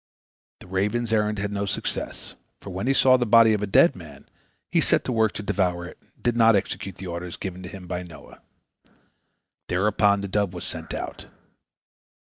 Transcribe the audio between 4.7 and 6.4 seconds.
he set to work to devour it, and did